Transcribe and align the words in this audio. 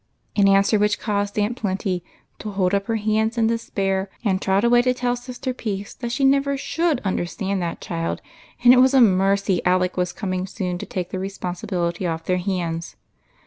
An 0.35 0.47
answer 0.47 0.79
which 0.79 0.97
caused 0.99 1.37
Aunt 1.37 1.55
Plenty 1.55 2.03
to 2.39 2.49
hold 2.49 2.73
up 2.73 2.87
her 2.87 2.95
hands 2.95 3.37
in 3.37 3.45
despair 3.45 4.09
and 4.25 4.41
trot 4.41 4.63
away 4.63 4.81
to 4.81 4.95
tell 4.95 5.15
sister 5.15 5.53
Peace 5.53 5.93
that 5.93 6.11
she 6.11 6.23
never 6.25 6.57
should 6.57 6.99
understand 7.01 7.61
that 7.61 7.81
child, 7.81 8.19
and 8.63 8.73
it 8.73 8.77
was 8.79 8.95
a 8.95 8.99
mercy 8.99 9.63
Alec 9.63 9.97
was 9.97 10.11
coming 10.11 10.47
soon 10.47 10.79
to 10.79 10.87
take 10.87 11.11
the 11.11 11.19
respon 11.19 11.53
sibility 11.53 12.09
off 12.11 12.25
their 12.25 12.37
hands. 12.39 12.95